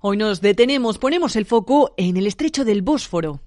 Hoy 0.00 0.16
nos 0.16 0.40
detenemos, 0.40 0.96
ponemos 0.96 1.34
el 1.34 1.44
foco 1.44 1.92
en 1.96 2.16
el 2.16 2.28
estrecho 2.28 2.64
del 2.64 2.82
Bósforo. 2.82 3.40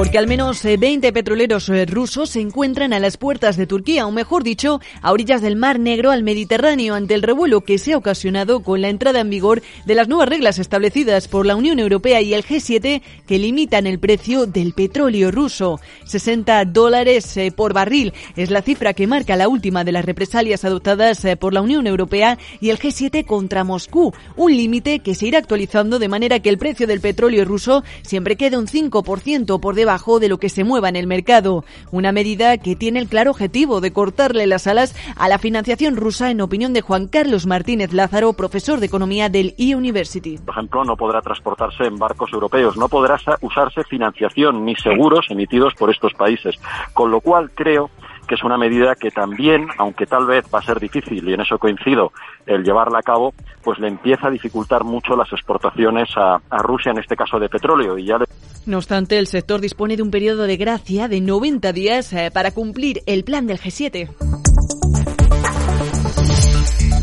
Porque 0.00 0.16
al 0.16 0.26
menos 0.26 0.62
20 0.62 1.06
eh, 1.06 1.12
petroleros 1.12 1.68
eh, 1.68 1.84
rusos 1.84 2.30
se 2.30 2.40
encuentran 2.40 2.94
a 2.94 2.98
las 2.98 3.18
puertas 3.18 3.58
de 3.58 3.66
Turquía, 3.66 4.06
o 4.06 4.10
mejor 4.10 4.42
dicho, 4.42 4.80
a 5.02 5.12
orillas 5.12 5.42
del 5.42 5.56
Mar 5.56 5.78
Negro 5.78 6.10
al 6.10 6.22
Mediterráneo, 6.22 6.94
ante 6.94 7.12
el 7.12 7.20
revuelo 7.20 7.60
que 7.60 7.76
se 7.76 7.92
ha 7.92 7.98
ocasionado 7.98 8.60
con 8.60 8.80
la 8.80 8.88
entrada 8.88 9.20
en 9.20 9.28
vigor 9.28 9.60
de 9.84 9.94
las 9.94 10.08
nuevas 10.08 10.30
reglas 10.30 10.58
establecidas 10.58 11.28
por 11.28 11.44
la 11.44 11.54
Unión 11.54 11.78
Europea 11.78 12.22
y 12.22 12.32
el 12.32 12.46
G7 12.46 13.02
que 13.26 13.38
limitan 13.38 13.86
el 13.86 13.98
precio 13.98 14.46
del 14.46 14.72
petróleo 14.72 15.30
ruso. 15.30 15.80
60 16.06 16.64
dólares 16.64 17.36
eh, 17.36 17.52
por 17.52 17.74
barril 17.74 18.14
es 18.36 18.50
la 18.50 18.62
cifra 18.62 18.94
que 18.94 19.06
marca 19.06 19.36
la 19.36 19.48
última 19.48 19.84
de 19.84 19.92
las 19.92 20.06
represalias 20.06 20.64
adoptadas 20.64 21.26
por 21.38 21.52
la 21.52 21.60
Unión 21.60 21.86
Europea 21.86 22.38
y 22.58 22.70
el 22.70 22.78
G7 22.78 23.26
contra 23.26 23.64
Moscú, 23.64 24.14
un 24.36 24.56
límite 24.56 25.00
que 25.00 25.14
se 25.14 25.26
irá 25.26 25.40
actualizando 25.40 25.98
de 25.98 26.08
manera 26.08 26.40
que 26.40 26.48
el 26.48 26.56
precio 26.56 26.86
del 26.86 27.02
petróleo 27.02 27.44
ruso 27.44 27.84
siempre 28.00 28.36
quede 28.36 28.56
un 28.56 28.66
5% 28.66 29.60
por 29.60 29.74
debajo 29.74 29.89
de 29.90 30.28
lo 30.28 30.38
que 30.38 30.48
se 30.48 30.62
mueva 30.62 30.88
en 30.88 30.94
el 30.94 31.08
mercado. 31.08 31.64
Una 31.90 32.12
medida 32.12 32.58
que 32.58 32.76
tiene 32.76 33.00
el 33.00 33.08
claro 33.08 33.32
objetivo 33.32 33.80
de 33.80 33.92
cortarle 33.92 34.46
las 34.46 34.68
alas 34.68 34.94
a 35.16 35.28
la 35.28 35.38
financiación 35.38 35.96
rusa, 35.96 36.30
en 36.30 36.40
opinión 36.40 36.72
de 36.72 36.80
Juan 36.80 37.08
Carlos 37.08 37.46
Martínez 37.46 37.92
Lázaro, 37.92 38.32
profesor 38.34 38.78
de 38.78 38.86
economía 38.86 39.28
del 39.28 39.56
E-University. 39.58 40.38
Por 40.38 40.54
ejemplo, 40.54 40.84
no 40.84 40.96
podrá 40.96 41.20
transportarse 41.22 41.84
en 41.84 41.98
barcos 41.98 42.32
europeos, 42.32 42.76
no 42.76 42.88
podrá 42.88 43.16
usarse 43.40 43.82
financiación 43.82 44.64
ni 44.64 44.76
seguros 44.76 45.26
emitidos 45.28 45.74
por 45.74 45.90
estos 45.90 46.14
países. 46.14 46.54
Con 46.94 47.10
lo 47.10 47.20
cual 47.20 47.50
creo 47.52 47.90
que 48.30 48.36
es 48.36 48.44
una 48.44 48.56
medida 48.56 48.94
que 48.94 49.10
también, 49.10 49.66
aunque 49.76 50.06
tal 50.06 50.24
vez 50.24 50.44
va 50.54 50.60
a 50.60 50.62
ser 50.62 50.78
difícil, 50.78 51.28
y 51.28 51.34
en 51.34 51.40
eso 51.40 51.58
coincido, 51.58 52.12
el 52.46 52.62
llevarla 52.62 53.00
a 53.00 53.02
cabo, 53.02 53.34
pues 53.64 53.80
le 53.80 53.88
empieza 53.88 54.28
a 54.28 54.30
dificultar 54.30 54.84
mucho 54.84 55.16
las 55.16 55.32
exportaciones 55.32 56.08
a, 56.16 56.38
Rusia, 56.62 56.92
en 56.92 56.98
este 56.98 57.16
caso 57.16 57.40
de 57.40 57.48
petróleo. 57.48 57.98
Y 57.98 58.04
ya 58.04 58.18
No 58.66 58.78
obstante, 58.78 59.18
el 59.18 59.26
sector 59.26 59.60
dispone 59.60 59.96
de 59.96 60.02
un 60.02 60.10
periodo 60.10 60.44
de 60.44 60.56
gracia 60.56 61.08
de 61.08 61.20
90 61.20 61.72
días 61.72 62.12
eh, 62.12 62.30
para 62.32 62.50
cumplir 62.52 63.02
el 63.06 63.24
plan 63.24 63.46
del 63.46 63.58
G7. 63.58 64.29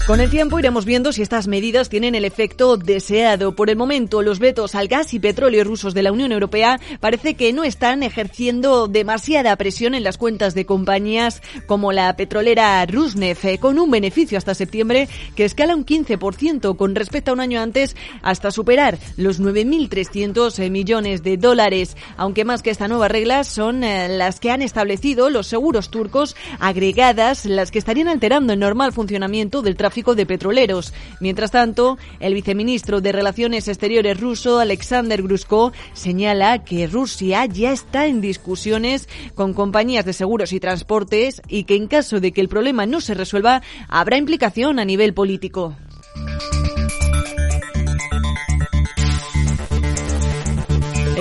Con 0.07 0.21
el 0.21 0.29
tiempo 0.29 0.57
iremos 0.57 0.85
viendo 0.85 1.11
si 1.11 1.21
estas 1.21 1.49
medidas 1.49 1.89
tienen 1.89 2.15
el 2.15 2.23
efecto 2.23 2.77
deseado. 2.77 3.57
Por 3.57 3.69
el 3.69 3.75
momento, 3.75 4.21
los 4.21 4.39
vetos 4.39 4.73
al 4.73 4.87
gas 4.87 5.13
y 5.13 5.19
petróleo 5.19 5.65
rusos 5.65 5.93
de 5.93 6.01
la 6.01 6.13
Unión 6.13 6.31
Europea 6.31 6.79
parece 7.01 7.33
que 7.33 7.51
no 7.51 7.65
están 7.65 8.03
ejerciendo 8.03 8.87
demasiada 8.87 9.53
presión 9.57 9.95
en 9.95 10.05
las 10.05 10.17
cuentas 10.17 10.55
de 10.55 10.65
compañías 10.65 11.41
como 11.65 11.91
la 11.91 12.15
petrolera 12.15 12.85
Rusnef, 12.85 13.43
eh, 13.43 13.57
con 13.57 13.77
un 13.79 13.91
beneficio 13.91 14.37
hasta 14.37 14.55
septiembre 14.55 15.09
que 15.35 15.43
escala 15.43 15.75
un 15.75 15.85
15% 15.85 16.77
con 16.77 16.95
respecto 16.95 17.31
a 17.31 17.33
un 17.33 17.41
año 17.41 17.59
antes 17.59 17.97
hasta 18.21 18.51
superar 18.51 18.97
los 19.17 19.41
9.300 19.41 20.57
eh, 20.57 20.69
millones 20.69 21.21
de 21.21 21.35
dólares. 21.35 21.97
Aunque 22.15 22.45
más 22.45 22.61
que 22.61 22.69
esta 22.69 22.87
nueva 22.87 23.09
regla 23.09 23.43
son 23.43 23.83
eh, 23.83 24.07
las 24.07 24.39
que 24.39 24.51
han 24.51 24.61
establecido 24.61 25.29
los 25.29 25.47
seguros 25.47 25.91
turcos 25.91 26.37
agregadas, 26.61 27.43
las 27.43 27.71
que 27.71 27.79
estarían 27.79 28.07
alterando 28.07 28.53
el 28.53 28.59
normal 28.59 28.93
funcionamiento 28.93 29.61
del 29.61 29.75
tráfico 29.75 29.96
de 29.97 30.25
petroleros. 30.25 30.93
Mientras 31.19 31.51
tanto, 31.51 31.97
el 32.19 32.33
viceministro 32.33 33.01
de 33.01 33.11
Relaciones 33.11 33.67
Exteriores 33.67 34.19
ruso, 34.19 34.59
Alexander 34.59 35.21
Grushko, 35.21 35.71
señala 35.93 36.63
que 36.63 36.87
Rusia 36.87 37.45
ya 37.45 37.71
está 37.71 38.05
en 38.05 38.21
discusiones 38.21 39.09
con 39.33 39.53
compañías 39.53 40.05
de 40.05 40.13
seguros 40.13 40.53
y 40.53 40.59
transportes 40.59 41.41
y 41.47 41.63
que 41.63 41.75
en 41.75 41.87
caso 41.87 42.19
de 42.19 42.31
que 42.31 42.41
el 42.41 42.49
problema 42.49 42.85
no 42.85 43.01
se 43.01 43.15
resuelva, 43.15 43.63
habrá 43.87 44.17
implicación 44.17 44.79
a 44.79 44.85
nivel 44.85 45.13
político. 45.13 45.75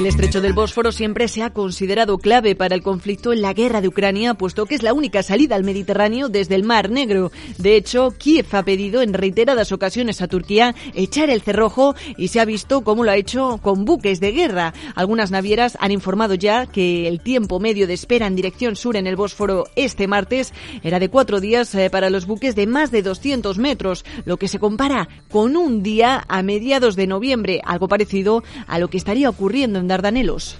El 0.06 0.10
estrecho 0.10 0.40
del 0.40 0.52
Bósforo 0.52 0.92
siempre 0.92 1.26
se 1.26 1.42
ha 1.42 1.52
considerado 1.52 2.18
clave 2.18 2.54
para 2.54 2.76
el 2.76 2.82
conflicto 2.82 3.32
en 3.32 3.42
la 3.42 3.52
guerra 3.52 3.80
de 3.80 3.88
Ucrania, 3.88 4.34
puesto 4.34 4.64
que 4.64 4.76
es 4.76 4.84
la 4.84 4.92
única 4.92 5.24
salida 5.24 5.56
al 5.56 5.64
Mediterráneo 5.64 6.28
desde 6.28 6.54
el 6.54 6.62
Mar 6.62 6.90
Negro. 6.90 7.32
De 7.58 7.74
hecho, 7.74 8.14
Kiev 8.16 8.46
ha 8.52 8.62
pedido 8.62 9.02
en 9.02 9.14
reiteradas 9.14 9.72
ocasiones 9.72 10.22
a 10.22 10.28
Turquía 10.28 10.76
echar 10.94 11.28
el 11.28 11.42
cerrojo 11.42 11.96
y 12.16 12.28
se 12.28 12.38
ha 12.38 12.44
visto 12.44 12.84
cómo 12.84 13.02
lo 13.02 13.10
ha 13.10 13.16
hecho 13.16 13.58
con 13.60 13.84
buques 13.84 14.20
de 14.20 14.30
guerra. 14.30 14.74
Algunas 14.94 15.32
navieras 15.32 15.76
han 15.80 15.90
informado 15.90 16.34
ya 16.34 16.66
que 16.66 17.08
el 17.08 17.20
tiempo 17.20 17.58
medio 17.58 17.88
de 17.88 17.94
espera 17.94 18.28
en 18.28 18.36
dirección 18.36 18.76
sur 18.76 18.96
en 18.96 19.08
el 19.08 19.16
Bósforo 19.16 19.64
este 19.74 20.06
martes 20.06 20.54
era 20.84 21.00
de 21.00 21.08
cuatro 21.08 21.40
días 21.40 21.74
eh, 21.74 21.90
para 21.90 22.10
los 22.10 22.26
buques 22.26 22.54
de 22.54 22.68
más 22.68 22.92
de 22.92 23.02
200 23.02 23.58
metros, 23.58 24.04
lo 24.24 24.36
que 24.36 24.46
se 24.46 24.60
compara 24.60 25.08
con 25.28 25.56
un 25.56 25.82
día 25.82 26.24
a 26.28 26.44
mediados 26.44 26.94
de 26.94 27.08
noviembre, 27.08 27.60
algo 27.64 27.88
parecido 27.88 28.44
a 28.68 28.78
lo 28.78 28.86
que 28.86 28.98
estaría 28.98 29.28
ocurriendo 29.28 29.80
en 29.80 29.95
Dardanelos. 29.96 30.58